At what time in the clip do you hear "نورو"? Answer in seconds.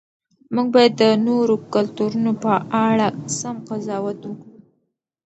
1.27-1.55